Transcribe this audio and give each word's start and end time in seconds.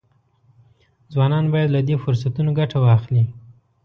ځوانان 1.13 1.45
باید 1.53 1.73
له 1.75 1.81
دې 1.87 1.95
فرصتونو 2.03 2.49
ګټه 2.59 2.77
واخلي. 2.81 3.23